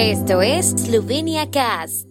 [0.00, 2.06] Esto es Slovenia Cast.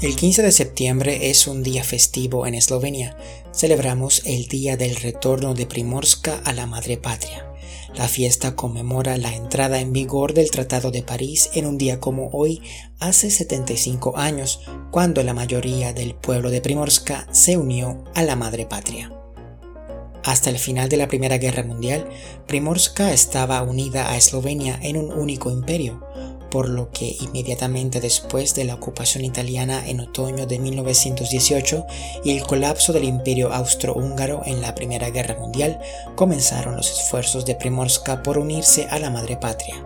[0.00, 3.18] El 15 de septiembre es un día festivo en Eslovenia.
[3.52, 7.52] Celebramos el día del retorno de Primorska a la madre patria.
[7.94, 12.30] La fiesta conmemora la entrada en vigor del Tratado de París en un día como
[12.32, 12.62] hoy,
[12.98, 18.64] hace 75 años, cuando la mayoría del pueblo de Primorska se unió a la madre
[18.64, 19.19] patria.
[20.30, 22.08] Hasta el final de la Primera Guerra Mundial,
[22.46, 26.06] Primorska estaba unida a Eslovenia en un único imperio,
[26.50, 31.86] por lo que inmediatamente después de la ocupación italiana en otoño de 1918
[32.24, 35.80] y el colapso del imperio austrohúngaro en la Primera Guerra Mundial,
[36.16, 39.76] comenzaron los esfuerzos de Primorska por unirse a la madre patria.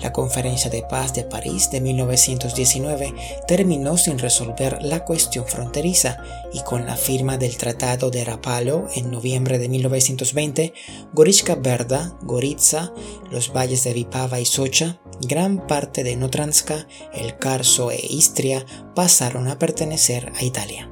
[0.00, 3.14] La Conferencia de Paz de París de 1919
[3.48, 6.18] terminó sin resolver la cuestión fronteriza
[6.52, 10.72] y con la firma del Tratado de Rapallo en noviembre de 1920,
[11.12, 12.92] Gorichka Verda, Goritza,
[13.30, 19.48] los valles de Vipava y Socha, gran parte de Notranska, el Carso e Istria pasaron
[19.48, 20.90] a pertenecer a Italia.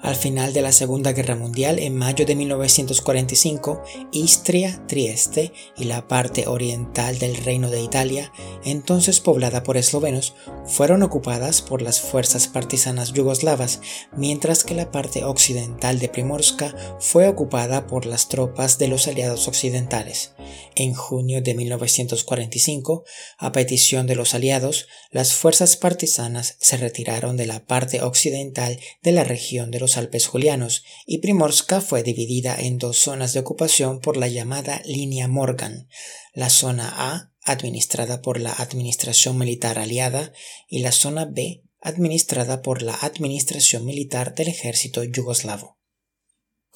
[0.00, 3.82] Al final de la Segunda Guerra Mundial, en mayo de 1945,
[4.12, 8.32] Istria, Trieste y la parte oriental del Reino de Italia,
[8.64, 10.34] entonces poblada por eslovenos,
[10.66, 13.80] fueron ocupadas por las fuerzas partisanas yugoslavas,
[14.16, 19.48] mientras que la parte occidental de Primorska fue ocupada por las tropas de los aliados
[19.48, 20.32] occidentales.
[20.76, 23.04] En junio de 1945,
[23.36, 29.12] a petición de los aliados, las fuerzas partisanas se retiraron de la parte occidental de
[29.12, 34.00] la región de los Alpes Julianos y Primorska fue dividida en dos zonas de ocupación
[34.00, 35.88] por la llamada línea Morgan,
[36.32, 40.32] la zona A, administrada por la Administración Militar Aliada,
[40.68, 45.77] y la zona B, administrada por la Administración Militar del Ejército Yugoslavo.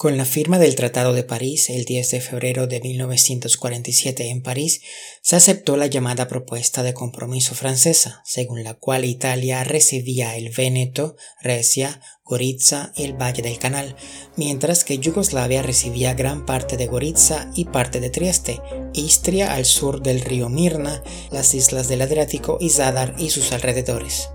[0.03, 4.81] Con la firma del Tratado de París el 10 de febrero de 1947 en París,
[5.21, 11.15] se aceptó la llamada propuesta de compromiso francesa, según la cual Italia recibía el Véneto,
[11.41, 13.95] Recia, Goritza y el Valle del Canal,
[14.35, 18.59] mientras que Yugoslavia recibía gran parte de Goritza y parte de Trieste,
[18.93, 24.32] Istria al sur del río Mirna, las islas del Adriático y Zadar y sus alrededores.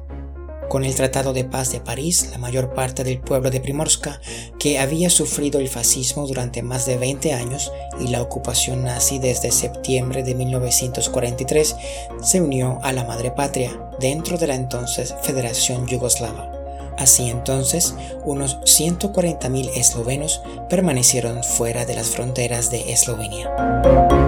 [0.69, 4.21] Con el Tratado de Paz de París, la mayor parte del pueblo de Primorska,
[4.59, 9.51] que había sufrido el fascismo durante más de 20 años y la ocupación nazi desde
[9.51, 11.77] septiembre de 1943,
[12.23, 16.53] se unió a la madre patria dentro de la entonces Federación Yugoslava.
[16.99, 24.28] Así entonces, unos 140.000 eslovenos permanecieron fuera de las fronteras de Eslovenia.